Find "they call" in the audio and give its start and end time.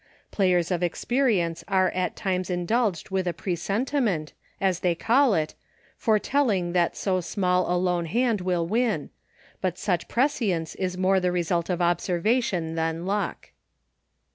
4.79-5.35